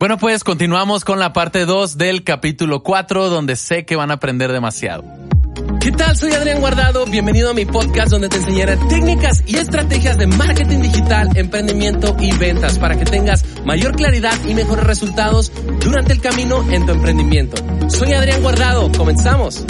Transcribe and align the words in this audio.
Bueno, 0.00 0.16
pues 0.16 0.44
continuamos 0.44 1.04
con 1.04 1.18
la 1.18 1.32
parte 1.32 1.66
2 1.66 1.98
del 1.98 2.22
capítulo 2.22 2.84
4, 2.84 3.30
donde 3.30 3.56
sé 3.56 3.84
que 3.84 3.96
van 3.96 4.12
a 4.12 4.14
aprender 4.14 4.52
demasiado. 4.52 5.02
¿Qué 5.80 5.90
tal? 5.90 6.16
Soy 6.16 6.30
Adrián 6.34 6.60
Guardado. 6.60 7.04
Bienvenido 7.06 7.50
a 7.50 7.54
mi 7.54 7.64
podcast 7.64 8.12
donde 8.12 8.28
te 8.28 8.36
enseñaré 8.36 8.76
técnicas 8.88 9.42
y 9.44 9.56
estrategias 9.56 10.16
de 10.16 10.28
marketing 10.28 10.82
digital, 10.82 11.36
emprendimiento 11.36 12.14
y 12.20 12.30
ventas 12.38 12.78
para 12.78 12.96
que 12.96 13.06
tengas 13.06 13.44
mayor 13.64 13.96
claridad 13.96 14.38
y 14.46 14.54
mejores 14.54 14.86
resultados 14.86 15.50
durante 15.80 16.12
el 16.12 16.20
camino 16.20 16.64
en 16.70 16.86
tu 16.86 16.92
emprendimiento. 16.92 17.56
Soy 17.90 18.12
Adrián 18.12 18.40
Guardado. 18.40 18.92
Comenzamos. 18.96 19.66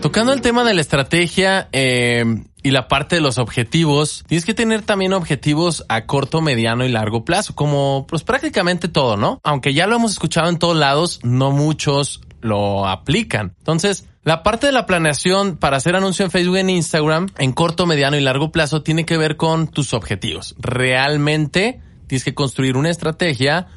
Tocando 0.00 0.32
el 0.32 0.42
tema 0.42 0.62
de 0.62 0.74
la 0.74 0.80
estrategia 0.80 1.68
eh, 1.72 2.24
y 2.66 2.72
la 2.72 2.88
parte 2.88 3.14
de 3.14 3.20
los 3.20 3.38
objetivos, 3.38 4.24
tienes 4.26 4.44
que 4.44 4.52
tener 4.52 4.82
también 4.82 5.12
objetivos 5.12 5.84
a 5.88 6.04
corto, 6.04 6.40
mediano 6.40 6.84
y 6.84 6.88
largo 6.88 7.24
plazo, 7.24 7.54
como 7.54 8.08
pues 8.08 8.24
prácticamente 8.24 8.88
todo, 8.88 9.16
¿no? 9.16 9.40
Aunque 9.44 9.72
ya 9.72 9.86
lo 9.86 9.94
hemos 9.94 10.10
escuchado 10.10 10.48
en 10.48 10.58
todos 10.58 10.76
lados, 10.76 11.20
no 11.22 11.52
muchos 11.52 12.22
lo 12.40 12.88
aplican. 12.88 13.54
Entonces, 13.58 14.08
la 14.24 14.42
parte 14.42 14.66
de 14.66 14.72
la 14.72 14.84
planeación 14.84 15.58
para 15.58 15.76
hacer 15.76 15.94
anuncio 15.94 16.24
en 16.24 16.32
Facebook 16.32 16.56
y 16.56 16.60
en 16.60 16.70
Instagram 16.70 17.28
en 17.38 17.52
corto, 17.52 17.86
mediano 17.86 18.16
y 18.16 18.20
largo 18.20 18.50
plazo 18.50 18.82
tiene 18.82 19.04
que 19.04 19.16
ver 19.16 19.36
con 19.36 19.68
tus 19.68 19.94
objetivos. 19.94 20.56
Realmente 20.58 21.80
tienes 22.08 22.24
que 22.24 22.34
construir 22.34 22.76
una 22.76 22.90
estrategia 22.90 23.68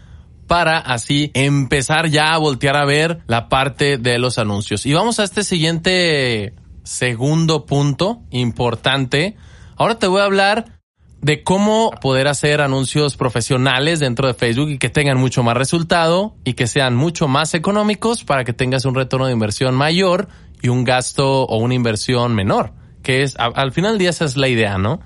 para 0.48 0.80
así 0.80 1.30
empezar 1.36 2.10
ya 2.10 2.34
a 2.34 2.40
voltear 2.40 2.76
a 2.76 2.86
ver 2.86 3.20
la 3.28 3.50
parte 3.50 4.00
de 4.00 4.18
los 4.18 4.40
anuncios. 4.40 4.88
Y 4.88 4.94
vamos 4.94 5.20
a 5.20 5.26
este 5.26 5.44
siguiente 5.44 6.56
segundo 6.84 7.66
punto 7.66 8.22
importante. 8.32 9.36
Ahora 9.76 10.00
te 10.00 10.08
voy 10.08 10.22
a 10.22 10.26
hablar 10.26 10.80
de 11.22 11.44
cómo 11.44 11.92
poder 12.02 12.28
hacer 12.28 12.62
anuncios 12.62 13.18
profesionales 13.18 14.00
dentro 14.00 14.28
de 14.28 14.34
Facebook 14.34 14.70
y 14.70 14.78
que 14.78 14.90
tengan 14.90 15.18
mucho 15.18 15.44
más 15.44 15.58
resultado 15.58 16.36
y 16.46 16.54
que 16.54 16.68
sean 16.68 16.96
mucho 16.96 17.28
más 17.28 17.54
económicos 17.54 18.24
para 18.24 18.44
que 18.44 18.54
tengas 18.54 18.86
un 18.86 18.96
retorno 18.96 19.26
de 19.26 19.34
inversión 19.34 19.76
mayor 19.76 20.30
y 20.62 20.70
un 20.70 20.84
gasto 20.84 21.44
o 21.44 21.58
una 21.58 21.74
inversión 21.74 22.36
menor, 22.36 22.74
que 23.04 23.24
es 23.24 23.36
al 23.38 23.72
final 23.72 23.94
del 23.94 24.00
día 24.00 24.10
esa 24.12 24.26
es 24.26 24.38
la 24.38 24.48
idea, 24.48 24.78
¿no? 24.78 25.00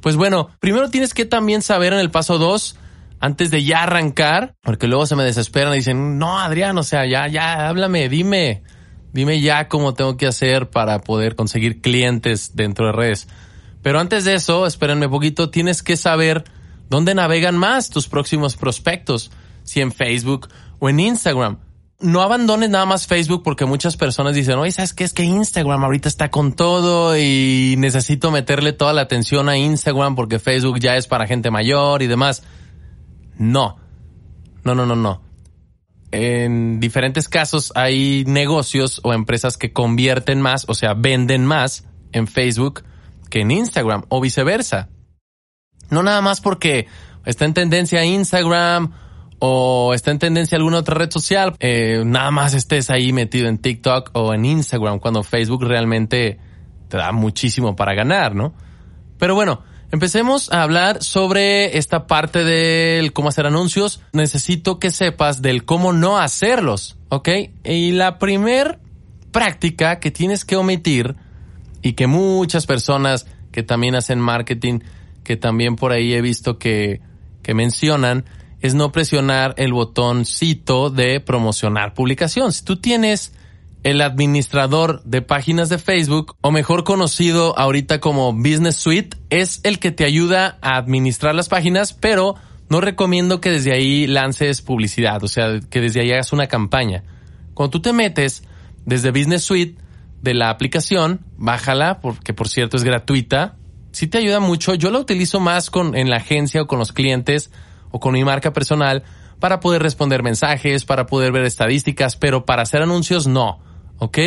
Pues 0.00 0.16
bueno, 0.16 0.50
primero 0.58 0.90
tienes 0.90 1.14
que 1.14 1.24
también 1.24 1.62
saber 1.62 1.92
en 1.92 2.00
el 2.00 2.10
paso 2.10 2.38
2 2.38 2.76
antes 3.20 3.52
de 3.52 3.62
ya 3.62 3.84
arrancar, 3.84 4.56
porque 4.62 4.88
luego 4.88 5.06
se 5.06 5.14
me 5.14 5.22
desesperan 5.22 5.72
y 5.74 5.76
dicen, 5.76 6.18
no, 6.18 6.40
Adrián, 6.40 6.76
o 6.76 6.82
sea, 6.82 7.06
ya, 7.06 7.28
ya, 7.28 7.68
háblame, 7.68 8.08
dime, 8.08 8.64
dime 9.12 9.40
ya 9.40 9.68
cómo 9.68 9.94
tengo 9.94 10.16
que 10.16 10.26
hacer 10.26 10.70
para 10.70 11.00
poder 11.00 11.36
conseguir 11.36 11.80
clientes 11.80 12.54
dentro 12.54 12.86
de 12.86 12.92
redes. 12.92 13.28
Pero 13.82 13.98
antes 13.98 14.24
de 14.24 14.34
eso, 14.34 14.66
espérenme 14.66 15.08
poquito, 15.08 15.50
tienes 15.50 15.82
que 15.82 15.96
saber 15.96 16.44
dónde 16.88 17.14
navegan 17.14 17.56
más 17.56 17.90
tus 17.90 18.08
próximos 18.08 18.56
prospectos, 18.56 19.30
si 19.64 19.80
en 19.80 19.92
Facebook 19.92 20.48
o 20.78 20.88
en 20.88 21.00
Instagram. 21.00 21.58
No 22.00 22.22
abandones 22.22 22.70
nada 22.70 22.84
más 22.84 23.06
Facebook 23.06 23.42
porque 23.44 23.64
muchas 23.64 23.96
personas 23.96 24.34
dicen, 24.34 24.58
oye, 24.58 24.72
¿sabes 24.72 24.92
qué? 24.92 25.04
Es 25.04 25.12
que 25.12 25.22
Instagram 25.22 25.84
ahorita 25.84 26.08
está 26.08 26.30
con 26.30 26.52
todo 26.52 27.16
y 27.16 27.76
necesito 27.78 28.30
meterle 28.30 28.72
toda 28.72 28.92
la 28.92 29.02
atención 29.02 29.48
a 29.48 29.56
Instagram 29.56 30.16
porque 30.16 30.38
Facebook 30.38 30.80
ya 30.80 30.96
es 30.96 31.06
para 31.06 31.26
gente 31.26 31.50
mayor 31.50 32.02
y 32.02 32.08
demás. 32.08 32.42
No. 33.38 33.78
No, 34.64 34.74
no, 34.74 34.86
no, 34.86 34.96
no. 34.96 35.31
En 36.12 36.78
diferentes 36.78 37.28
casos 37.28 37.72
hay 37.74 38.24
negocios 38.26 39.00
o 39.02 39.14
empresas 39.14 39.56
que 39.56 39.72
convierten 39.72 40.40
más, 40.42 40.66
o 40.68 40.74
sea, 40.74 40.92
venden 40.94 41.46
más 41.46 41.86
en 42.12 42.26
Facebook 42.26 42.84
que 43.30 43.40
en 43.40 43.50
Instagram 43.50 44.04
o 44.10 44.20
viceversa. 44.20 44.90
No 45.88 46.02
nada 46.02 46.20
más 46.20 46.42
porque 46.42 46.86
está 47.24 47.46
en 47.46 47.54
tendencia 47.54 48.04
Instagram 48.04 48.92
o 49.38 49.94
está 49.94 50.10
en 50.10 50.18
tendencia 50.18 50.56
alguna 50.56 50.78
otra 50.78 50.94
red 50.94 51.10
social, 51.10 51.56
eh, 51.60 52.02
nada 52.04 52.30
más 52.30 52.52
estés 52.52 52.90
ahí 52.90 53.12
metido 53.12 53.48
en 53.48 53.56
TikTok 53.58 54.10
o 54.12 54.34
en 54.34 54.44
Instagram 54.44 54.98
cuando 55.00 55.22
Facebook 55.22 55.64
realmente 55.64 56.38
te 56.88 56.98
da 56.98 57.10
muchísimo 57.12 57.74
para 57.74 57.94
ganar, 57.94 58.34
¿no? 58.34 58.52
Pero 59.18 59.34
bueno, 59.34 59.62
Empecemos 59.92 60.50
a 60.50 60.62
hablar 60.62 61.02
sobre 61.02 61.76
esta 61.76 62.06
parte 62.06 62.44
del 62.44 63.12
cómo 63.12 63.28
hacer 63.28 63.44
anuncios. 63.44 64.00
Necesito 64.14 64.78
que 64.78 64.90
sepas 64.90 65.42
del 65.42 65.66
cómo 65.66 65.92
no 65.92 66.18
hacerlos, 66.18 66.96
¿ok? 67.10 67.28
Y 67.62 67.92
la 67.92 68.18
primer 68.18 68.78
práctica 69.32 70.00
que 70.00 70.10
tienes 70.10 70.46
que 70.46 70.56
omitir 70.56 71.14
y 71.82 71.92
que 71.92 72.06
muchas 72.06 72.64
personas 72.64 73.26
que 73.52 73.62
también 73.62 73.94
hacen 73.94 74.18
marketing, 74.18 74.78
que 75.24 75.36
también 75.36 75.76
por 75.76 75.92
ahí 75.92 76.14
he 76.14 76.22
visto 76.22 76.58
que, 76.58 77.02
que 77.42 77.52
mencionan, 77.52 78.24
es 78.62 78.72
no 78.72 78.92
presionar 78.92 79.54
el 79.58 79.74
botoncito 79.74 80.88
de 80.88 81.20
promocionar 81.20 81.92
publicación. 81.92 82.54
Si 82.54 82.64
tú 82.64 82.76
tienes 82.76 83.34
el 83.82 84.00
administrador 84.00 85.02
de 85.04 85.22
páginas 85.22 85.68
de 85.68 85.78
Facebook, 85.78 86.36
o 86.40 86.52
mejor 86.52 86.84
conocido 86.84 87.58
ahorita 87.58 88.00
como 88.00 88.32
Business 88.32 88.76
Suite, 88.76 89.16
es 89.30 89.60
el 89.64 89.78
que 89.78 89.90
te 89.90 90.04
ayuda 90.04 90.58
a 90.62 90.76
administrar 90.76 91.34
las 91.34 91.48
páginas, 91.48 91.92
pero 91.92 92.36
no 92.68 92.80
recomiendo 92.80 93.40
que 93.40 93.50
desde 93.50 93.72
ahí 93.72 94.06
lances 94.06 94.62
publicidad, 94.62 95.22
o 95.24 95.28
sea, 95.28 95.60
que 95.68 95.80
desde 95.80 96.00
ahí 96.00 96.12
hagas 96.12 96.32
una 96.32 96.46
campaña. 96.46 97.02
Cuando 97.54 97.70
tú 97.70 97.82
te 97.82 97.92
metes 97.92 98.44
desde 98.86 99.10
Business 99.10 99.42
Suite 99.42 99.80
de 100.22 100.34
la 100.34 100.50
aplicación, 100.50 101.20
bájala, 101.36 102.00
porque 102.00 102.32
por 102.32 102.48
cierto 102.48 102.76
es 102.76 102.84
gratuita, 102.84 103.56
sí 103.90 104.06
te 104.06 104.18
ayuda 104.18 104.38
mucho. 104.38 104.74
Yo 104.74 104.92
la 104.92 105.00
utilizo 105.00 105.40
más 105.40 105.70
con, 105.70 105.96
en 105.96 106.08
la 106.08 106.18
agencia 106.18 106.62
o 106.62 106.66
con 106.68 106.78
los 106.78 106.92
clientes 106.92 107.50
o 107.90 107.98
con 107.98 108.14
mi 108.14 108.24
marca 108.24 108.52
personal 108.52 109.02
para 109.40 109.58
poder 109.58 109.82
responder 109.82 110.22
mensajes, 110.22 110.84
para 110.84 111.06
poder 111.06 111.32
ver 111.32 111.42
estadísticas, 111.42 112.16
pero 112.16 112.46
para 112.46 112.62
hacer 112.62 112.80
anuncios 112.80 113.26
no 113.26 113.71
¿ok? 113.98 114.18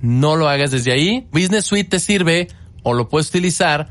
No 0.00 0.36
lo 0.36 0.48
hagas 0.48 0.70
desde 0.70 0.92
ahí. 0.92 1.26
Business 1.32 1.64
Suite 1.64 1.88
te 1.88 2.00
sirve 2.00 2.48
o 2.82 2.94
lo 2.94 3.08
puedes 3.08 3.28
utilizar 3.28 3.88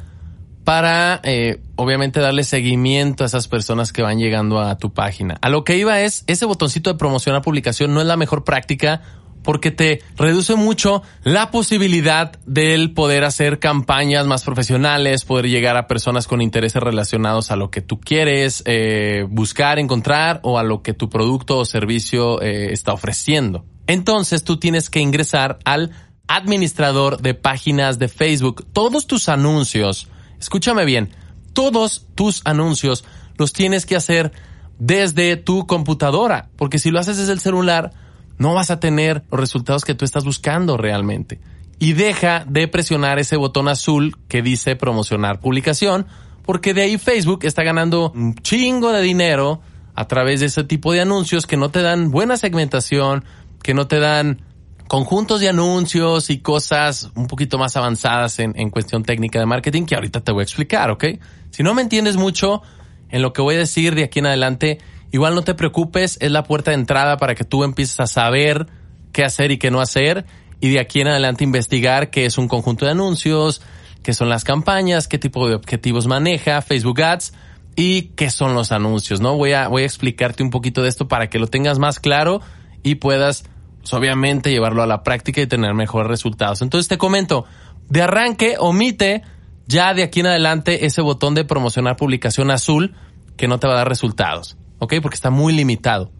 para, 0.64 1.20
eh, 1.24 1.60
obviamente, 1.76 2.20
darle 2.20 2.44
seguimiento 2.44 3.24
a 3.24 3.28
esas 3.28 3.48
personas 3.48 3.92
que 3.92 4.02
van 4.02 4.20
llegando 4.20 4.60
a 4.60 4.78
tu 4.78 4.94
página. 4.94 5.38
A 5.42 5.50
lo 5.50 5.64
que 5.64 5.78
iba 5.78 6.02
es, 6.02 6.24
ese 6.28 6.46
botoncito 6.46 6.92
de 6.92 7.00
promocionar 7.00 7.42
publicación 7.42 7.94
no 7.94 8.02
es 8.02 8.08
la 8.08 8.18
mejor 8.18 8.44
práctica 8.44 9.02
porque 9.44 9.72
te 9.72 10.02
reduce 10.18 10.56
mucho 10.56 11.02
la 11.24 11.52
posibilidad 11.52 12.34
del 12.46 12.94
poder 12.94 13.24
hacer 13.24 13.60
campañas 13.60 14.28
más 14.28 14.44
profesionales, 14.44 15.26
poder 15.26 15.48
llegar 15.48 15.78
a 15.78 15.88
personas 15.88 16.28
con 16.28 16.42
intereses 16.42 16.82
relacionados 16.82 17.52
a 17.52 17.56
lo 17.56 17.72
que 17.72 17.82
tú 17.82 18.00
quieres 18.00 18.64
eh, 18.66 19.26
buscar, 19.30 19.80
encontrar 19.80 20.42
o 20.44 20.60
a 20.60 20.64
lo 20.64 20.84
que 20.84 20.94
tu 20.94 21.10
producto 21.10 21.58
o 21.58 21.66
servicio 21.66 22.42
eh, 22.42 22.72
está 22.72 22.94
ofreciendo. 22.94 23.66
Entonces 23.92 24.46
tú 24.46 24.56
tienes 24.56 24.90
que 24.90 25.02
ingresar 25.02 25.60
al 25.66 25.92
administrador 26.26 27.22
de 27.22 27.34
páginas 27.34 28.00
de 28.00 28.08
Facebook. 28.08 28.66
Todos 28.72 29.06
tus 29.06 29.28
anuncios, 29.28 30.08
escúchame 30.40 30.86
bien, 30.86 31.10
todos 31.52 32.08
tus 32.16 32.42
anuncios 32.46 33.04
los 33.38 33.52
tienes 33.52 33.86
que 33.86 33.98
hacer 33.98 34.32
desde 34.80 35.36
tu 35.36 35.68
computadora, 35.68 36.50
porque 36.56 36.80
si 36.80 36.90
lo 36.90 37.02
haces 37.02 37.18
desde 37.18 37.34
el 37.34 37.42
celular, 37.42 37.92
no 38.38 38.54
vas 38.54 38.72
a 38.72 38.80
tener 38.80 39.26
los 39.30 39.42
resultados 39.42 39.84
que 39.84 39.94
tú 39.94 40.06
estás 40.06 40.24
buscando 40.24 40.78
realmente. 40.78 41.42
Y 41.78 41.92
deja 41.92 42.46
de 42.48 42.70
presionar 42.70 43.20
ese 43.20 43.36
botón 43.36 43.68
azul 43.68 44.16
que 44.30 44.42
dice 44.42 44.78
promocionar 44.78 45.42
publicación, 45.42 46.08
porque 46.44 46.74
de 46.74 46.84
ahí 46.84 46.98
Facebook 46.98 47.42
está 47.44 47.64
ganando 47.64 48.14
un 48.16 48.36
chingo 48.36 48.94
de 48.94 49.02
dinero 49.02 49.60
a 49.96 50.08
través 50.08 50.40
de 50.40 50.46
ese 50.46 50.64
tipo 50.64 50.94
de 50.94 51.02
anuncios 51.02 51.46
que 51.46 51.58
no 51.58 51.70
te 51.70 51.82
dan 51.82 52.12
buena 52.12 52.38
segmentación, 52.38 53.26
que 53.64 53.74
no 53.74 53.88
te 53.88 54.00
dan 54.00 54.42
conjuntos 54.88 55.40
de 55.40 55.50
anuncios 55.50 56.30
y 56.30 56.40
cosas 56.40 57.12
un 57.16 57.28
poquito 57.28 57.58
más 57.58 57.78
avanzadas 57.78 58.40
en, 58.40 58.54
en, 58.58 58.70
cuestión 58.70 59.04
técnica 59.04 59.40
de 59.40 59.46
marketing 59.46 59.86
que 59.86 59.96
ahorita 59.96 60.22
te 60.22 60.32
voy 60.32 60.42
a 60.42 60.44
explicar, 60.44 60.92
¿ok? 60.92 61.06
Si 61.52 61.64
no 61.64 61.74
me 61.74 61.82
entiendes 61.82 62.18
mucho 62.18 62.62
en 63.10 63.22
lo 63.22 63.34
que 63.34 63.42
voy 63.42 63.56
a 63.56 63.60
decir 63.60 63.96
de 63.96 64.04
aquí 64.04 64.20
en 64.20 64.26
adelante, 64.26 64.80
igual 65.12 65.36
no 65.36 65.44
te 65.44 65.54
preocupes, 65.54 66.18
es 66.20 66.32
la 66.32 66.44
puerta 66.44 66.72
de 66.72 66.76
entrada 66.76 67.18
para 67.18 67.36
que 67.36 67.44
tú 67.44 67.64
empieces 67.64 68.00
a 68.00 68.08
saber 68.08 68.68
qué 69.14 69.24
hacer 69.24 69.52
y 69.52 69.58
qué 69.58 69.72
no 69.72 69.80
hacer 69.80 70.26
y 70.60 70.70
de 70.70 70.80
aquí 70.80 71.02
en 71.02 71.08
adelante 71.08 71.44
investigar 71.44 72.10
qué 72.10 72.26
es 72.26 72.38
un 72.38 72.48
conjunto 72.48 72.86
de 72.86 72.92
anuncios, 72.92 73.62
qué 74.04 74.14
son 74.14 74.30
las 74.30 74.44
campañas, 74.44 75.08
qué 75.08 75.18
tipo 75.18 75.48
de 75.48 75.56
objetivos 75.56 76.08
maneja 76.08 76.62
Facebook 76.62 77.02
Ads 77.02 77.34
y 77.76 78.04
qué 78.16 78.30
son 78.30 78.54
los 78.54 78.72
anuncios, 78.72 79.22
¿no? 79.22 79.36
Voy 79.36 79.54
a, 79.54 79.68
voy 79.68 79.84
a 79.84 79.86
explicarte 79.86 80.44
un 80.44 80.50
poquito 80.50 80.84
de 80.84 80.90
esto 80.90 81.08
para 81.08 81.30
que 81.30 81.40
lo 81.40 81.48
tengas 81.48 81.80
más 81.80 82.00
claro 82.00 82.42
y 82.84 82.96
puedas 82.96 83.44
pues, 83.80 83.94
obviamente 83.94 84.52
llevarlo 84.52 84.84
a 84.84 84.88
la 84.88 85.04
práctica 85.04 85.42
y 85.42 85.48
tener 85.48 85.74
mejores 85.74 86.10
resultados. 86.10 86.62
Entonces 86.62 86.88
te 86.88 86.98
comento, 86.98 87.46
de 87.90 88.02
arranque 88.02 88.56
omite 88.60 89.24
ya 89.68 89.94
de 89.94 90.04
aquí 90.04 90.20
en 90.22 90.28
adelante 90.28 90.86
ese 90.86 91.02
botón 91.02 91.34
de 91.34 91.46
promocionar 91.46 91.96
publicación 91.96 92.52
azul 92.52 92.96
que 93.38 93.48
no 93.48 93.60
te 93.60 93.68
va 93.68 93.74
a 93.74 93.78
dar 93.78 93.90
resultados, 93.90 94.58
¿ok? 94.80 94.96
Porque 95.02 95.16
está 95.16 95.30
muy 95.30 95.54
limitado. 95.54 96.12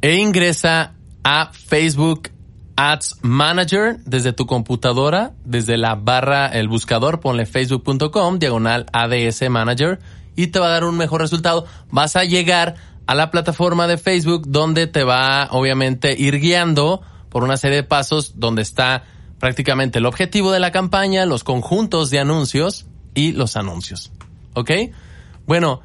E 0.00 0.16
ingresa 0.16 0.94
a 1.22 1.50
Facebook 1.52 2.30
Ads 2.76 3.16
Manager 3.22 3.98
desde 4.04 4.32
tu 4.32 4.46
computadora, 4.46 5.32
desde 5.44 5.76
la 5.78 5.94
barra, 5.94 6.46
el 6.46 6.68
buscador, 6.68 7.20
ponle 7.20 7.46
facebook.com, 7.46 8.38
diagonal 8.38 8.86
ADS 8.92 9.48
Manager 9.48 9.98
y 10.36 10.48
te 10.48 10.58
va 10.58 10.66
a 10.66 10.70
dar 10.70 10.84
un 10.84 10.96
mejor 10.96 11.22
resultado. 11.22 11.66
Vas 11.90 12.16
a 12.16 12.24
llegar 12.24 12.76
a 13.06 13.14
la 13.14 13.30
plataforma 13.30 13.86
de 13.86 13.98
Facebook 13.98 14.44
donde 14.48 14.86
te 14.86 15.04
va 15.04 15.48
obviamente 15.50 16.14
ir 16.18 16.40
guiando 16.40 17.02
por 17.28 17.44
una 17.44 17.56
serie 17.56 17.76
de 17.76 17.82
pasos 17.82 18.38
donde 18.38 18.62
está 18.62 19.04
prácticamente 19.38 19.98
el 19.98 20.06
objetivo 20.06 20.52
de 20.52 20.60
la 20.60 20.72
campaña, 20.72 21.26
los 21.26 21.44
conjuntos 21.44 22.10
de 22.10 22.18
anuncios 22.18 22.86
y 23.14 23.32
los 23.32 23.56
anuncios. 23.56 24.10
¿Ok? 24.54 24.70
Bueno, 25.46 25.82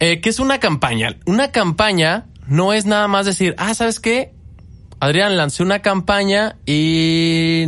eh, 0.00 0.20
¿qué 0.20 0.30
es 0.30 0.40
una 0.40 0.58
campaña? 0.58 1.16
Una 1.26 1.52
campaña 1.52 2.26
no 2.46 2.72
es 2.72 2.86
nada 2.86 3.06
más 3.06 3.26
decir, 3.26 3.54
ah, 3.58 3.74
¿sabes 3.74 4.00
qué? 4.00 4.32
Adrián, 4.98 5.36
lancé 5.36 5.62
una 5.62 5.80
campaña 5.80 6.56
y 6.66 7.64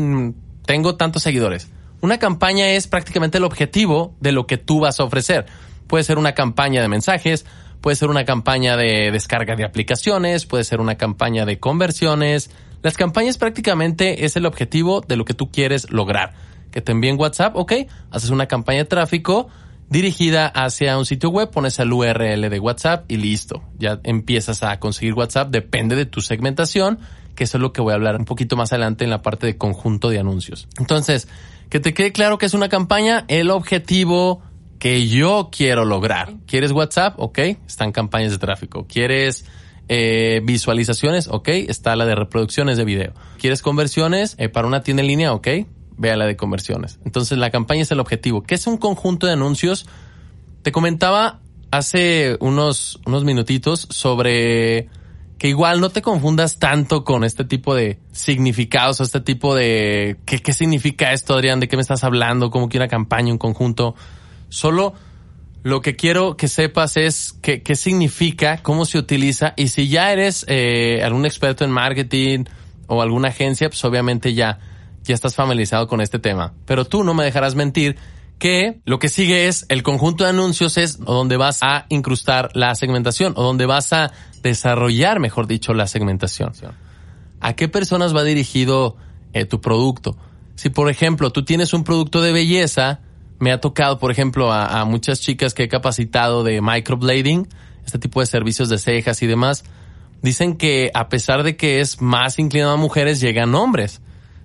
tengo 0.66 0.96
tantos 0.96 1.22
seguidores. 1.22 1.68
Una 2.00 2.18
campaña 2.18 2.68
es 2.70 2.88
prácticamente 2.88 3.38
el 3.38 3.44
objetivo 3.44 4.16
de 4.20 4.32
lo 4.32 4.46
que 4.46 4.58
tú 4.58 4.80
vas 4.80 4.98
a 4.98 5.04
ofrecer. 5.04 5.46
Puede 5.86 6.04
ser 6.04 6.18
una 6.18 6.32
campaña 6.32 6.82
de 6.82 6.88
mensajes, 6.88 7.46
puede 7.82 7.96
ser 7.96 8.08
una 8.08 8.24
campaña 8.24 8.76
de 8.76 9.10
descarga 9.10 9.54
de 9.56 9.64
aplicaciones, 9.64 10.46
puede 10.46 10.64
ser 10.64 10.80
una 10.80 10.94
campaña 10.94 11.44
de 11.44 11.58
conversiones. 11.58 12.50
Las 12.82 12.96
campañas 12.96 13.36
prácticamente 13.36 14.24
es 14.24 14.36
el 14.36 14.46
objetivo 14.46 15.02
de 15.02 15.16
lo 15.16 15.26
que 15.26 15.34
tú 15.34 15.50
quieres 15.50 15.90
lograr. 15.90 16.32
Que 16.70 16.80
te 16.80 16.92
envíen 16.92 17.20
WhatsApp, 17.20 17.54
ok, 17.56 17.72
haces 18.10 18.30
una 18.30 18.46
campaña 18.46 18.78
de 18.78 18.84
tráfico 18.86 19.48
dirigida 19.90 20.46
hacia 20.46 20.96
un 20.96 21.04
sitio 21.04 21.28
web, 21.28 21.50
pones 21.50 21.78
el 21.78 21.92
URL 21.92 22.48
de 22.48 22.58
WhatsApp 22.58 23.04
y 23.10 23.18
listo. 23.18 23.62
Ya 23.78 24.00
empiezas 24.04 24.62
a 24.62 24.78
conseguir 24.80 25.12
WhatsApp, 25.12 25.50
depende 25.50 25.96
de 25.96 26.06
tu 26.06 26.22
segmentación 26.22 26.98
que 27.34 27.44
eso 27.44 27.58
es 27.58 27.62
lo 27.62 27.72
que 27.72 27.80
voy 27.80 27.92
a 27.92 27.94
hablar 27.94 28.16
un 28.16 28.24
poquito 28.24 28.56
más 28.56 28.72
adelante 28.72 29.04
en 29.04 29.10
la 29.10 29.22
parte 29.22 29.46
de 29.46 29.56
conjunto 29.56 30.10
de 30.10 30.18
anuncios. 30.18 30.68
Entonces, 30.78 31.28
que 31.70 31.80
te 31.80 31.94
quede 31.94 32.12
claro 32.12 32.38
que 32.38 32.46
es 32.46 32.54
una 32.54 32.68
campaña, 32.68 33.24
el 33.28 33.50
objetivo 33.50 34.42
que 34.82 35.06
yo 35.06 35.48
quiero 35.52 35.84
lograr. 35.84 36.34
¿Quieres 36.44 36.72
WhatsApp? 36.72 37.14
Ok, 37.18 37.38
están 37.68 37.92
campañas 37.92 38.32
de 38.32 38.38
tráfico. 38.38 38.84
¿Quieres 38.88 39.44
eh, 39.86 40.40
visualizaciones? 40.42 41.28
Ok, 41.28 41.50
está 41.50 41.94
la 41.94 42.04
de 42.04 42.16
reproducciones 42.16 42.78
de 42.78 42.84
video. 42.84 43.12
¿Quieres 43.38 43.62
conversiones 43.62 44.34
eh, 44.38 44.48
para 44.48 44.66
una 44.66 44.82
tienda 44.82 45.02
en 45.02 45.06
línea? 45.06 45.34
Ok, 45.34 45.46
vea 45.96 46.16
la 46.16 46.26
de 46.26 46.36
conversiones. 46.36 46.98
Entonces, 47.04 47.38
la 47.38 47.52
campaña 47.52 47.82
es 47.82 47.92
el 47.92 48.00
objetivo. 48.00 48.42
¿Qué 48.42 48.56
es 48.56 48.66
un 48.66 48.76
conjunto 48.76 49.28
de 49.28 49.34
anuncios? 49.34 49.86
Te 50.62 50.72
comentaba 50.72 51.38
hace 51.70 52.36
unos, 52.40 53.00
unos 53.06 53.22
minutitos 53.22 53.86
sobre 53.88 54.88
que 55.38 55.46
igual 55.46 55.80
no 55.80 55.90
te 55.90 56.02
confundas 56.02 56.58
tanto 56.58 57.04
con 57.04 57.22
este 57.22 57.44
tipo 57.44 57.76
de 57.76 58.00
significados 58.10 58.98
o 58.98 59.04
este 59.04 59.20
tipo 59.20 59.54
de 59.54 60.16
¿qué, 60.26 60.40
qué 60.40 60.52
significa 60.52 61.12
esto, 61.12 61.34
Adrián? 61.34 61.60
¿De 61.60 61.68
qué 61.68 61.76
me 61.76 61.82
estás 61.82 62.02
hablando? 62.02 62.50
¿Cómo 62.50 62.68
que 62.68 62.78
una 62.78 62.88
campaña, 62.88 63.30
un 63.30 63.38
conjunto? 63.38 63.94
Solo 64.52 64.92
lo 65.62 65.80
que 65.80 65.96
quiero 65.96 66.36
que 66.36 66.46
sepas 66.46 66.98
es 66.98 67.32
qué, 67.40 67.62
qué 67.62 67.74
significa, 67.74 68.58
cómo 68.62 68.84
se 68.84 68.98
utiliza 68.98 69.54
y 69.56 69.68
si 69.68 69.88
ya 69.88 70.12
eres 70.12 70.44
eh, 70.46 71.00
algún 71.02 71.24
experto 71.24 71.64
en 71.64 71.70
marketing 71.70 72.44
o 72.86 73.00
alguna 73.00 73.28
agencia, 73.28 73.70
pues 73.70 73.82
obviamente 73.84 74.34
ya, 74.34 74.58
ya 75.04 75.14
estás 75.14 75.34
familiarizado 75.34 75.86
con 75.88 76.02
este 76.02 76.18
tema. 76.18 76.52
Pero 76.66 76.84
tú 76.84 77.02
no 77.02 77.14
me 77.14 77.24
dejarás 77.24 77.54
mentir 77.54 77.96
que 78.38 78.82
lo 78.84 78.98
que 78.98 79.08
sigue 79.08 79.48
es 79.48 79.64
el 79.70 79.82
conjunto 79.82 80.24
de 80.24 80.30
anuncios 80.30 80.76
es 80.76 80.98
donde 80.98 81.38
vas 81.38 81.62
a 81.62 81.86
incrustar 81.88 82.50
la 82.52 82.74
segmentación 82.74 83.32
o 83.36 83.42
donde 83.42 83.64
vas 83.64 83.90
a 83.94 84.12
desarrollar, 84.42 85.18
mejor 85.18 85.46
dicho, 85.46 85.72
la 85.72 85.86
segmentación. 85.86 86.52
¿A 87.40 87.54
qué 87.54 87.68
personas 87.68 88.14
va 88.14 88.22
dirigido 88.22 88.96
eh, 89.32 89.46
tu 89.46 89.62
producto? 89.62 90.18
Si, 90.56 90.68
por 90.68 90.90
ejemplo, 90.90 91.30
tú 91.30 91.42
tienes 91.42 91.72
un 91.72 91.84
producto 91.84 92.20
de 92.20 92.32
belleza, 92.32 93.00
me 93.42 93.50
ha 93.50 93.60
tocado, 93.60 93.98
por 93.98 94.12
ejemplo, 94.12 94.52
a, 94.52 94.84
muchas 94.84 95.20
chicas 95.20 95.52
que 95.52 95.64
he 95.64 95.68
capacitado 95.68 96.44
de 96.44 96.60
microblading, 96.60 97.48
este 97.84 97.98
tipo 97.98 98.20
de 98.20 98.26
servicios 98.26 98.68
de 98.68 98.78
cejas 98.78 99.20
y 99.20 99.26
demás, 99.26 99.64
dicen 100.22 100.56
que 100.56 100.92
a 100.94 101.08
pesar 101.08 101.42
de 101.42 101.56
que 101.56 101.80
es 101.80 102.00
más 102.00 102.38
inclinado 102.38 102.74
a 102.74 102.76
mujeres, 102.76 103.20
llegan 103.20 103.56
hombres. 103.56 104.00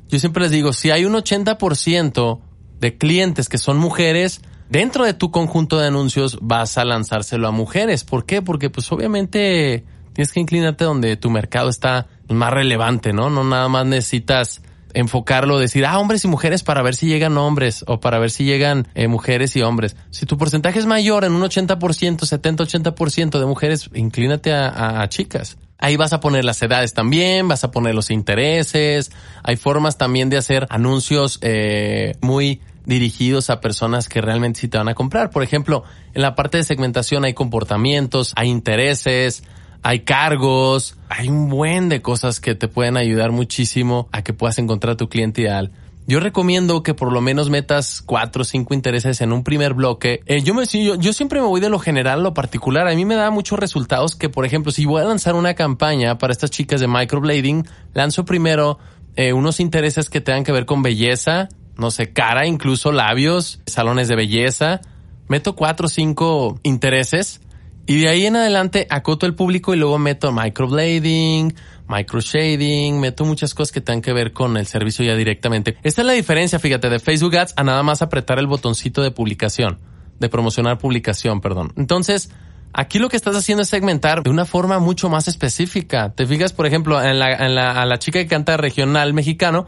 Yo 0.09 0.17
siempre 0.17 0.41
les 0.41 0.51
digo, 0.51 0.73
si 0.73 0.89
hay 0.89 1.05
un 1.05 1.13
80% 1.13 2.39
de 2.79 2.97
clientes 2.97 3.49
que 3.49 3.59
son 3.59 3.77
mujeres, 3.77 4.41
dentro 4.67 5.05
de 5.05 5.13
tu 5.13 5.29
conjunto 5.29 5.77
de 5.77 5.85
anuncios 5.85 6.39
vas 6.41 6.79
a 6.79 6.83
lanzárselo 6.83 7.47
a 7.47 7.51
mujeres. 7.51 8.03
¿Por 8.03 8.25
qué? 8.25 8.41
Porque 8.41 8.71
pues 8.71 8.91
obviamente 8.91 9.83
tienes 10.13 10.31
que 10.31 10.39
inclinarte 10.39 10.85
donde 10.85 11.17
tu 11.17 11.29
mercado 11.29 11.69
está 11.69 12.07
más 12.29 12.51
relevante, 12.51 13.13
¿no? 13.13 13.29
No 13.29 13.43
nada 13.43 13.67
más 13.67 13.85
necesitas 13.85 14.63
enfocarlo, 14.93 15.59
decir, 15.59 15.85
ah, 15.85 15.99
hombres 15.99 16.23
y 16.25 16.27
mujeres 16.27 16.63
para 16.63 16.81
ver 16.81 16.95
si 16.95 17.07
llegan 17.07 17.37
hombres 17.37 17.83
o 17.87 17.99
para 17.99 18.19
ver 18.19 18.31
si 18.31 18.45
llegan 18.45 18.87
eh, 18.95 19.07
mujeres 19.07 19.55
y 19.55 19.61
hombres. 19.61 19.95
Si 20.09 20.25
tu 20.25 20.37
porcentaje 20.37 20.79
es 20.79 20.85
mayor 20.85 21.23
en 21.23 21.33
un 21.33 21.41
80%, 21.41 21.77
70-80% 21.77 23.39
de 23.39 23.45
mujeres, 23.45 23.89
inclínate 23.93 24.53
a, 24.53 25.01
a, 25.01 25.09
chicas. 25.09 25.57
Ahí 25.79 25.95
vas 25.95 26.13
a 26.13 26.19
poner 26.19 26.43
las 26.43 26.61
edades 26.61 26.93
también, 26.93 27.47
vas 27.47 27.63
a 27.63 27.71
poner 27.71 27.93
los 27.93 28.09
intereses. 28.09 29.11
Hay 29.43 29.57
formas 29.57 29.97
también 29.97 30.29
de 30.29 30.37
hacer 30.37 30.65
anuncios 30.69 31.37
eh, 31.41 32.15
muy 32.21 32.61
dirigidos 32.87 33.49
a 33.49 33.59
personas 33.59 34.07
que 34.09 34.21
realmente 34.21 34.61
sí 34.61 34.69
te 34.69 34.77
van 34.77 34.87
a 34.87 34.95
comprar. 34.95 35.29
Por 35.29 35.43
ejemplo, 35.43 35.83
en 36.13 36.21
la 36.21 36.35
parte 36.35 36.57
de 36.57 36.63
segmentación 36.63 37.25
hay 37.25 37.33
comportamientos, 37.33 38.33
hay 38.35 38.49
intereses, 38.49 39.43
hay 39.83 40.01
cargos, 40.01 40.95
hay 41.09 41.29
un 41.29 41.49
buen 41.49 41.89
de 41.89 42.01
cosas 42.01 42.39
que 42.39 42.55
te 42.55 42.67
pueden 42.67 42.97
ayudar 42.97 43.31
muchísimo 43.31 44.09
a 44.11 44.21
que 44.23 44.33
puedas 44.33 44.57
encontrar 44.59 44.95
tu 44.95 45.09
cliente 45.09 45.41
ideal. 45.41 45.71
Yo 46.09 46.21
recomiendo 46.21 46.83
que 46.83 46.93
por 46.93 47.11
lo 47.11 47.19
menos 47.19 47.49
metas 47.49 48.01
cuatro 48.05 48.43
o 48.43 48.45
cinco 48.45 48.73
intereses 48.73 49.19
en 49.19 49.33
un 49.33 49.43
primer 49.43 49.73
bloque. 49.73 50.21
Eh, 50.25 50.41
yo, 50.41 50.53
me, 50.53 50.63
yo, 50.65 50.95
yo 50.95 51.11
siempre 51.11 51.41
me 51.41 51.47
voy 51.47 51.59
de 51.59 51.69
lo 51.69 51.79
general 51.79 52.19
a 52.19 52.23
lo 52.23 52.33
particular. 52.33 52.87
A 52.87 52.95
mí 52.95 53.03
me 53.03 53.15
da 53.15 53.29
muchos 53.29 53.59
resultados 53.59 54.15
que, 54.15 54.29
por 54.29 54.45
ejemplo, 54.45 54.71
si 54.71 54.85
voy 54.85 55.01
a 55.01 55.05
lanzar 55.05 55.35
una 55.35 55.53
campaña 55.53 56.17
para 56.17 56.31
estas 56.31 56.49
chicas 56.49 56.79
de 56.79 56.87
microblading, 56.87 57.67
lanzo 57.93 58.23
primero 58.23 58.79
eh, 59.17 59.33
unos 59.33 59.59
intereses 59.59 60.09
que 60.09 60.21
tengan 60.21 60.45
que 60.45 60.53
ver 60.53 60.65
con 60.65 60.81
belleza, 60.81 61.49
no 61.75 61.91
sé, 61.91 62.13
cara, 62.13 62.47
incluso 62.47 62.93
labios, 62.93 63.59
salones 63.65 64.07
de 64.07 64.15
belleza. 64.15 64.79
Meto 65.27 65.57
cuatro 65.57 65.87
o 65.87 65.89
cinco 65.89 66.57
intereses 66.63 67.41
y 67.87 68.01
de 68.01 68.09
ahí 68.09 68.25
en 68.25 68.35
adelante 68.35 68.85
acoto 68.89 69.25
el 69.25 69.33
público 69.33 69.73
y 69.73 69.77
luego 69.77 69.97
meto 69.97 70.31
microblading, 70.31 71.55
microshading, 71.87 72.99
meto 72.99 73.25
muchas 73.25 73.53
cosas 73.53 73.71
que 73.71 73.81
tengan 73.81 74.01
que 74.01 74.13
ver 74.13 74.33
con 74.33 74.57
el 74.57 74.67
servicio 74.67 75.05
ya 75.05 75.15
directamente. 75.15 75.77
Esta 75.83 76.01
es 76.01 76.07
la 76.07 76.13
diferencia, 76.13 76.59
fíjate, 76.59 76.89
de 76.89 76.99
Facebook 76.99 77.35
Ads 77.37 77.53
a 77.55 77.63
nada 77.63 77.81
más 77.83 78.01
apretar 78.01 78.39
el 78.39 78.47
botoncito 78.47 79.01
de 79.01 79.11
publicación, 79.11 79.79
de 80.19 80.29
promocionar 80.29 80.77
publicación, 80.77 81.39
perdón. 81.39 81.71
Entonces, 81.77 82.29
aquí 82.73 82.99
lo 82.99 83.07
que 83.09 83.15
estás 83.15 83.35
haciendo 83.35 83.61
es 83.61 83.69
segmentar 83.69 84.21
de 84.21 84.29
una 84.29 84.45
forma 84.45 84.79
mucho 84.79 85.09
más 85.09 85.27
específica. 85.27 86.13
Te 86.13 86.25
fijas, 86.27 86.51
por 86.51 86.65
ejemplo, 86.65 87.01
en 87.01 87.19
la, 87.19 87.33
en 87.33 87.55
la, 87.55 87.71
a 87.71 87.85
la 87.85 87.99
chica 87.99 88.19
que 88.19 88.27
canta 88.27 88.57
regional 88.57 89.13
mexicano, 89.13 89.65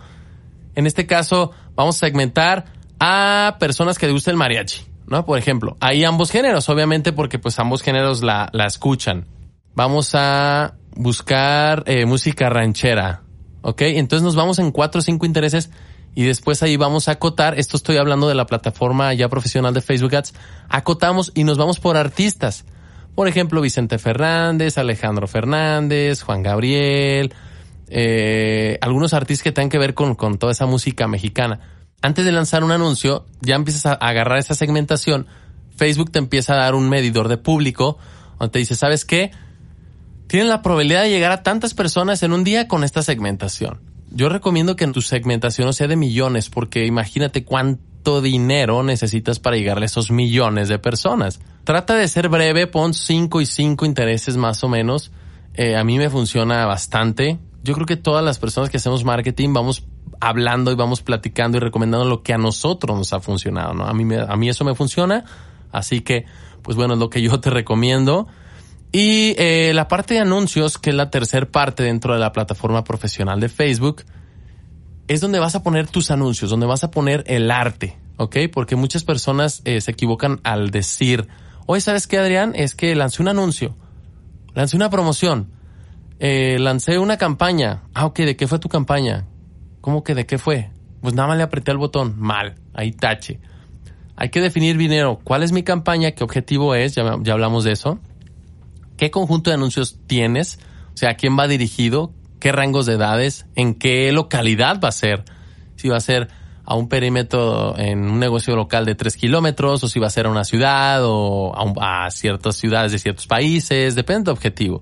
en 0.76 0.88
este 0.88 1.06
caso, 1.06 1.52
vamos 1.76 1.96
a 1.98 2.08
segmentar 2.08 2.66
a 3.00 3.56
personas 3.60 3.98
que 3.98 4.08
le 4.08 4.12
gusta 4.12 4.30
el 4.32 4.38
mariachi, 4.38 4.84
¿no? 5.10 5.25
Por 5.25 5.38
ejemplo, 5.38 5.75
hay 5.80 6.04
ambos 6.04 6.32
géneros, 6.32 6.70
obviamente, 6.70 7.12
porque 7.12 7.39
pues 7.39 7.60
ambos 7.60 7.82
géneros 7.82 8.24
la, 8.24 8.50
la 8.54 8.66
escuchan. 8.66 9.25
Vamos 9.75 10.12
a 10.13 10.75
buscar 10.96 11.84
eh, 11.86 12.06
música 12.06 12.50
ranchera, 12.50 13.22
¿ok? 13.62 13.82
Entonces 13.82 14.24
nos 14.24 14.36
vamos 14.36 14.60
en 14.60 14.72
cuatro 14.72 15.00
o 15.00 15.01
cinco 15.01 15.25
intereses 15.25 15.70
y 16.16 16.24
después 16.24 16.63
ahí 16.63 16.75
vamos 16.75 17.08
a 17.08 17.13
acotar, 17.13 17.58
esto 17.58 17.78
estoy 17.78 17.98
hablando 17.98 18.28
de 18.28 18.36
la 18.36 18.46
plataforma 18.46 19.13
ya 19.13 19.30
profesional 19.30 19.74
de 19.74 19.82
Facebook 19.82 20.16
Ads, 20.16 20.34
acotamos 20.68 21.32
y 21.36 21.44
nos 21.44 21.58
vamos 21.58 21.80
por 21.80 21.98
artistas. 21.98 22.66
Por 23.16 23.28
ejemplo, 23.28 23.62
Vicente 23.62 23.98
Fernández, 23.98 24.78
Alejandro 24.78 25.28
Fernández, 25.28 26.22
Juan 26.24 26.44
Gabriel, 26.44 27.34
eh, 27.88 28.78
algunos 28.82 29.13
artistas 29.13 29.44
que 29.44 29.51
tengan 29.51 29.70
que 29.70 29.78
ver 29.78 29.94
con, 29.94 30.16
con 30.16 30.38
toda 30.38 30.51
esa 30.51 30.66
música 30.66 31.08
mexicana. 31.08 31.60
Antes 32.01 32.24
de 32.25 32.32
lanzar 32.32 32.63
un 32.63 32.72
anuncio, 32.72 33.25
ya 33.41 33.56
empiezas 33.56 33.86
a 33.86 33.94
agarrar 33.94 34.39
esa 34.39 34.56
segmentación. 34.56 35.27
Facebook 35.75 36.12
te 36.12 36.20
empieza 36.20 36.53
a 36.53 36.58
dar 36.58 36.75
un 36.75 36.89
medidor 36.89 37.27
de 37.27 37.38
público 37.38 37.98
donde 38.39 38.53
te 38.53 38.60
dice, 38.60 38.75
¿sabes 38.75 39.03
qué? 39.03 39.32
Tienes 40.27 40.48
la 40.48 40.62
probabilidad 40.62 41.03
de 41.03 41.10
llegar 41.10 41.32
a 41.32 41.44
tantas 41.44 41.74
personas 41.74 42.24
en 42.24 42.32
un 42.32 42.44
día 42.44 42.68
con 42.68 42.84
esta 42.84 43.01
segmentación. 43.01 43.82
Yo 44.12 44.29
recomiendo 44.29 44.75
que 44.75 44.88
tu 44.88 45.01
segmentación 45.01 45.68
no 45.68 45.74
sea 45.74 45.88
de 45.88 45.96
millones, 45.96 46.50
porque 46.50 46.86
imagínate 46.86 47.44
cuánto 47.44 48.22
dinero 48.22 48.82
necesitas 48.84 49.39
para 49.39 49.58
llegarle 49.58 49.84
a 49.84 49.88
esos 49.88 50.10
millones 50.10 50.70
de 50.70 50.79
personas. 50.79 51.41
Trata 51.65 51.96
de 51.96 52.08
ser 52.08 52.29
breve, 52.29 52.68
pon 52.68 52.94
cinco 52.94 53.41
y 53.41 53.46
cinco 53.46 53.86
intereses 53.86 54.38
más 54.38 54.63
o 54.63 54.70
menos. 54.70 55.12
Eh, 55.53 55.75
a 55.75 55.84
mí 55.84 55.98
me 55.98 56.10
funciona 56.10 56.65
bastante 56.65 57.39
yo 57.63 57.74
creo 57.74 57.86
que 57.86 57.98
todas 57.98 58.24
las 58.24 58.39
personas 58.39 58.70
que 58.70 58.77
hacemos 58.77 59.03
marketing 59.03 59.53
vamos 59.53 59.86
hablando 60.20 60.72
y 60.72 60.76
vamos 60.76 61.02
platicando 61.02 61.58
y 61.58 61.60
recomendando 61.62 62.06
lo 62.06 62.24
que 62.24 62.34
a 62.34 62.38
nosotros 62.38 62.98
nos 62.98 63.14
ha 63.14 63.20
funcionado, 63.20 63.74
¿no? 63.74 63.86
A 63.86 63.94
mí, 63.94 64.06
me, 64.06 64.18
a 64.20 64.36
mí 64.36 64.50
eso 64.50 64.66
me 64.66 64.76
funciona, 64.76 65.24
así 65.72 66.02
que, 66.02 66.26
pues 66.62 66.78
bueno, 66.78 66.94
es 66.94 67.00
lo 67.00 67.10
que 67.10 67.22
yo 67.22 67.40
te 67.40 67.50
recomiendo. 67.50 68.28
Y 68.92 69.36
eh, 69.38 69.72
la 69.74 69.88
parte 69.88 70.16
de 70.16 70.22
anuncios, 70.22 70.78
que 70.78 70.90
es 70.90 70.96
la 70.96 71.10
tercer 71.10 71.50
parte 71.50 71.84
dentro 71.84 72.14
de 72.14 72.20
la 72.20 72.32
plataforma 72.32 72.84
profesional 72.84 73.40
de 73.40 73.50
Facebook, 73.50 74.04
es 75.08 75.22
donde 75.22 75.40
vas 75.40 75.56
a 75.56 75.64
poner 75.64 75.88
tus 75.88 76.12
anuncios, 76.12 76.50
donde 76.50 76.66
vas 76.66 76.84
a 76.84 76.92
poner 76.92 77.24
el 77.28 77.52
arte, 77.52 77.98
¿ok? 78.18 78.38
Porque 78.52 78.76
muchas 78.76 79.04
personas 79.04 79.62
eh, 79.66 79.82
se 79.82 79.92
equivocan 79.92 80.40
al 80.44 80.72
decir 80.72 81.28
Hoy, 81.72 81.82
¿sabes 81.82 82.08
qué, 82.08 82.18
Adrián? 82.18 82.54
Es 82.56 82.74
que 82.74 82.96
lancé 82.96 83.22
un 83.22 83.28
anuncio, 83.28 83.78
lancé 84.56 84.76
una 84.76 84.90
promoción, 84.90 85.52
eh, 86.18 86.58
lancé 86.60 86.98
una 86.98 87.18
campaña. 87.18 87.84
Ah, 87.94 88.08
ok, 88.08 88.18
¿de 88.22 88.36
qué 88.36 88.48
fue 88.48 88.58
tu 88.58 88.70
campaña? 88.70 89.28
¿Cómo 89.82 90.04
que 90.04 90.16
de 90.16 90.26
qué 90.26 90.38
fue? 90.38 90.70
Pues 91.02 91.14
nada 91.14 91.30
más 91.30 91.38
le 91.38 91.44
apreté 91.44 91.72
el 91.72 91.78
botón. 91.78 92.16
Mal. 92.18 92.56
Ahí 92.74 92.92
tache. 92.92 93.40
Hay 94.16 94.30
que 94.30 94.42
definir 94.42 94.78
dinero. 94.78 95.20
¿Cuál 95.24 95.44
es 95.44 95.52
mi 95.52 95.64
campaña? 95.64 96.12
¿Qué 96.12 96.24
objetivo 96.24 96.76
es? 96.76 96.96
Ya, 96.96 97.18
ya 97.22 97.34
hablamos 97.34 97.64
de 97.64 97.72
eso. 97.72 98.00
¿Qué 98.98 99.12
conjunto 99.12 99.50
de 99.50 99.56
anuncios 99.56 99.98
tienes? 100.08 100.60
O 100.94 100.98
sea, 100.98 101.12
¿a 101.12 101.14
quién 101.14 101.40
va 101.40 101.48
dirigido? 101.48 102.12
¿Qué 102.40 102.52
rangos 102.52 102.86
de 102.86 102.96
edades? 102.96 103.46
¿En 103.56 103.76
qué 103.76 104.12
localidad 104.12 104.82
va 104.84 104.90
a 104.90 104.94
ser? 104.94 105.24
Si 105.78 105.88
va 105.88 105.98
a 105.98 106.02
ser 106.02 106.28
a 106.66 106.76
un 106.76 106.90
perímetro 106.90 107.78
en 107.80 108.10
un 108.10 108.20
negocio 108.20 108.56
local 108.56 108.86
de 108.86 108.96
tres 108.96 109.16
kilómetros 109.16 109.84
o 109.84 109.88
si 109.88 110.00
va 110.00 110.08
a 110.08 110.12
ser 110.12 110.26
a 110.26 110.30
una 110.30 110.44
ciudad 110.44 111.00
o 111.04 111.54
a, 111.56 112.06
a 112.06 112.12
ciertas 112.12 112.58
ciudades 112.58 112.92
de 112.92 113.00
ciertos 113.00 113.26
países. 113.26 113.96
Depende 113.96 114.26
del 114.26 114.34
objetivo. 114.34 114.82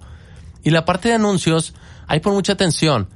Y 0.64 0.72
la 0.72 0.84
parte 0.84 1.10
de 1.10 1.16
anuncios, 1.16 1.76
hay 2.08 2.20
por 2.20 2.34
mucha 2.34 2.54
atención 2.54 3.08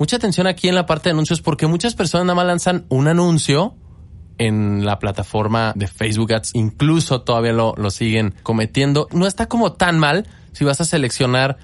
mucha 0.00 0.16
atención 0.16 0.46
aquí 0.46 0.66
en 0.66 0.74
la 0.74 0.86
parte 0.86 1.10
de 1.10 1.12
anuncios 1.12 1.42
porque 1.42 1.66
muchas 1.66 1.94
personas 1.94 2.26
nada 2.26 2.34
más 2.34 2.46
lanzan 2.46 2.86
un 2.88 3.06
anuncio 3.06 3.76
en 4.38 4.86
la 4.86 4.98
plataforma 4.98 5.74
de 5.76 5.86
Facebook 5.86 6.32
Ads, 6.32 6.54
incluso 6.54 7.20
todavía 7.20 7.52
lo, 7.52 7.74
lo 7.76 7.90
siguen 7.90 8.34
cometiendo. 8.42 9.06
No 9.12 9.26
está 9.26 9.46
como 9.46 9.74
tan 9.74 9.98
mal 9.98 10.26
si 10.52 10.64
vas 10.64 10.80
a 10.80 10.86
seleccionar 10.86 11.58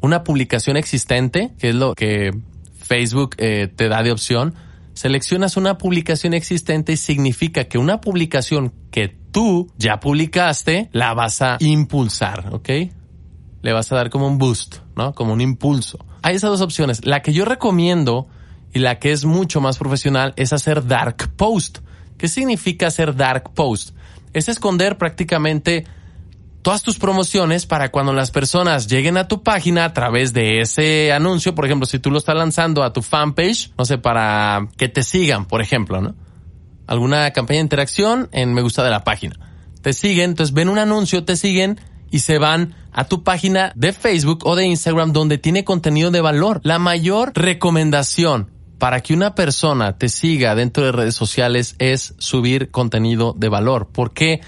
una 0.00 0.22
publicación 0.22 0.76
existente, 0.76 1.52
que 1.58 1.70
es 1.70 1.74
lo 1.74 1.94
que 1.94 2.30
Facebook 2.76 3.34
eh, 3.38 3.66
te 3.74 3.88
da 3.88 4.04
de 4.04 4.12
opción. 4.12 4.54
Seleccionas 4.94 5.56
una 5.56 5.78
publicación 5.78 6.34
existente 6.34 6.92
y 6.92 6.96
significa 6.96 7.64
que 7.64 7.78
una 7.78 8.00
publicación 8.00 8.72
que 8.92 9.08
tú 9.08 9.72
ya 9.76 9.98
publicaste 9.98 10.88
la 10.92 11.14
vas 11.14 11.42
a 11.42 11.56
impulsar, 11.58 12.54
¿ok? 12.54 12.68
Le 13.62 13.72
vas 13.72 13.90
a 13.90 13.96
dar 13.96 14.10
como 14.10 14.28
un 14.28 14.38
boost, 14.38 14.76
¿no? 14.94 15.12
Como 15.14 15.32
un 15.32 15.40
impulso 15.40 16.06
hay 16.22 16.36
esas 16.36 16.50
dos 16.50 16.60
opciones. 16.60 17.04
La 17.04 17.20
que 17.20 17.32
yo 17.32 17.44
recomiendo 17.44 18.28
y 18.72 18.78
la 18.78 18.98
que 18.98 19.12
es 19.12 19.24
mucho 19.24 19.60
más 19.60 19.78
profesional 19.78 20.32
es 20.36 20.52
hacer 20.52 20.86
dark 20.86 21.30
post. 21.36 21.78
¿Qué 22.16 22.28
significa 22.28 22.86
hacer 22.86 23.14
dark 23.14 23.52
post? 23.54 23.94
Es 24.32 24.48
esconder 24.48 24.96
prácticamente 24.96 25.84
todas 26.62 26.82
tus 26.82 26.98
promociones 26.98 27.66
para 27.66 27.90
cuando 27.90 28.12
las 28.12 28.30
personas 28.30 28.86
lleguen 28.86 29.16
a 29.16 29.26
tu 29.26 29.42
página 29.42 29.84
a 29.84 29.92
través 29.92 30.32
de 30.32 30.60
ese 30.60 31.12
anuncio, 31.12 31.54
por 31.54 31.66
ejemplo, 31.66 31.86
si 31.86 31.98
tú 31.98 32.10
lo 32.10 32.18
estás 32.18 32.36
lanzando 32.36 32.84
a 32.84 32.92
tu 32.92 33.02
fanpage, 33.02 33.72
no 33.76 33.84
sé, 33.84 33.98
para 33.98 34.68
que 34.76 34.88
te 34.88 35.02
sigan, 35.02 35.46
por 35.46 35.60
ejemplo, 35.60 36.00
¿no? 36.00 36.14
Alguna 36.86 37.30
campaña 37.32 37.58
de 37.58 37.64
interacción 37.64 38.28
en 38.32 38.54
me 38.54 38.62
gusta 38.62 38.84
de 38.84 38.90
la 38.90 39.02
página. 39.02 39.36
Te 39.82 39.92
siguen, 39.92 40.30
entonces 40.30 40.54
ven 40.54 40.68
un 40.68 40.78
anuncio, 40.78 41.24
te 41.24 41.36
siguen 41.36 41.80
y 42.12 42.20
se 42.20 42.38
van 42.38 42.76
a 42.92 43.04
tu 43.04 43.24
página 43.24 43.72
de 43.74 43.92
Facebook 43.92 44.40
o 44.44 44.54
de 44.54 44.66
Instagram 44.66 45.12
donde 45.12 45.38
tiene 45.38 45.64
contenido 45.64 46.12
de 46.12 46.20
valor. 46.20 46.60
La 46.62 46.78
mayor 46.78 47.32
recomendación 47.34 48.50
para 48.78 49.00
que 49.00 49.14
una 49.14 49.34
persona 49.34 49.96
te 49.96 50.08
siga 50.08 50.54
dentro 50.54 50.84
de 50.84 50.92
redes 50.92 51.14
sociales 51.14 51.74
es 51.78 52.14
subir 52.18 52.70
contenido 52.70 53.34
de 53.36 53.48
valor. 53.48 53.88
Porque 53.92 54.40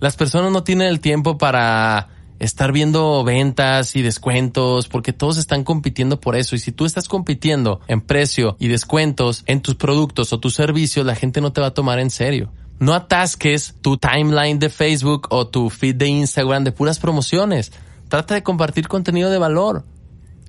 las 0.00 0.16
personas 0.16 0.52
no 0.52 0.64
tienen 0.64 0.88
el 0.88 1.00
tiempo 1.00 1.38
para 1.38 2.08
estar 2.40 2.72
viendo 2.72 3.22
ventas 3.22 3.94
y 3.94 4.02
descuentos 4.02 4.88
porque 4.88 5.12
todos 5.12 5.36
están 5.38 5.62
compitiendo 5.62 6.20
por 6.20 6.34
eso 6.34 6.56
y 6.56 6.58
si 6.58 6.72
tú 6.72 6.84
estás 6.84 7.08
compitiendo 7.08 7.80
en 7.86 8.00
precio 8.00 8.56
y 8.58 8.66
descuentos 8.66 9.44
en 9.46 9.60
tus 9.60 9.76
productos 9.76 10.32
o 10.32 10.40
tus 10.40 10.54
servicios 10.54 11.06
la 11.06 11.14
gente 11.14 11.40
no 11.40 11.52
te 11.52 11.60
va 11.60 11.68
a 11.68 11.74
tomar 11.74 12.00
en 12.00 12.10
serio. 12.10 12.50
No 12.78 12.92
atasques 12.92 13.74
tu 13.80 13.96
timeline 13.96 14.58
de 14.58 14.68
Facebook 14.68 15.28
o 15.30 15.46
tu 15.46 15.70
feed 15.70 15.96
de 15.96 16.08
Instagram 16.08 16.64
de 16.64 16.72
puras 16.72 16.98
promociones. 16.98 17.72
Trata 18.08 18.34
de 18.34 18.42
compartir 18.42 18.88
contenido 18.88 19.30
de 19.30 19.38
valor. 19.38 19.84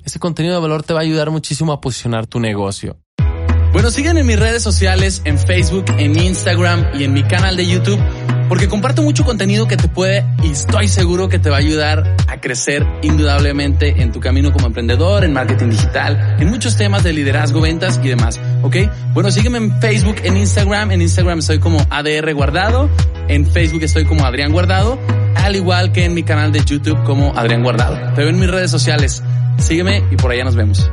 Ese 0.03 0.19
contenido 0.19 0.55
de 0.55 0.61
valor 0.61 0.83
te 0.83 0.93
va 0.93 0.99
a 0.99 1.03
ayudar 1.03 1.31
muchísimo 1.31 1.71
a 1.71 1.81
posicionar 1.81 2.27
tu 2.27 2.39
negocio. 2.39 2.97
Bueno, 3.75 3.89
sigan 3.89 4.17
en 4.17 4.25
mis 4.25 4.39
redes 4.39 4.63
sociales, 4.63 5.21
en 5.25 5.37
Facebook, 5.37 5.83
en 5.97 6.17
Instagram 6.17 6.91
y 6.93 7.03
en 7.03 7.11
mi 7.11 7.23
canal 7.23 7.57
de 7.57 7.67
YouTube 7.67 7.99
porque 8.47 8.69
comparto 8.69 9.01
mucho 9.01 9.25
contenido 9.25 9.67
que 9.67 9.75
te 9.75 9.89
puede 9.89 10.25
y 10.43 10.51
estoy 10.51 10.87
seguro 10.87 11.27
que 11.27 11.39
te 11.39 11.49
va 11.49 11.57
a 11.57 11.59
ayudar 11.59 12.15
a 12.25 12.39
crecer 12.39 12.87
indudablemente 13.01 14.01
en 14.01 14.13
tu 14.13 14.21
camino 14.21 14.53
como 14.53 14.67
emprendedor, 14.67 15.25
en 15.25 15.33
marketing 15.33 15.71
digital, 15.71 16.37
en 16.39 16.47
muchos 16.49 16.77
temas 16.77 17.03
de 17.03 17.11
liderazgo, 17.11 17.59
ventas 17.59 17.99
y 18.01 18.07
demás, 18.07 18.39
¿ok? 18.61 18.77
Bueno, 19.13 19.29
sígueme 19.29 19.57
en 19.57 19.81
Facebook, 19.81 20.21
en 20.23 20.37
Instagram, 20.37 20.91
en 20.91 21.01
Instagram 21.01 21.39
estoy 21.39 21.59
como 21.59 21.85
ADR 21.89 22.33
Guardado, 22.33 22.89
en 23.27 23.45
Facebook 23.45 23.83
estoy 23.83 24.05
como 24.05 24.23
Adrián 24.23 24.53
Guardado, 24.53 24.97
al 25.35 25.53
igual 25.53 25.91
que 25.91 26.05
en 26.05 26.13
mi 26.13 26.23
canal 26.23 26.53
de 26.53 26.63
YouTube 26.63 27.03
como 27.03 27.37
Adrián 27.37 27.61
Guardado. 27.61 28.13
Te 28.13 28.21
veo 28.21 28.29
en 28.29 28.39
mis 28.39 28.49
redes 28.49 28.71
sociales, 28.71 29.21
sígueme 29.57 30.01
y 30.11 30.15
por 30.15 30.31
allá 30.31 30.45
nos 30.45 30.55
vemos. 30.55 30.89